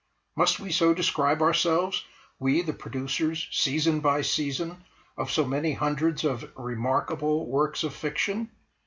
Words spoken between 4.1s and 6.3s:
season, of so many hundreds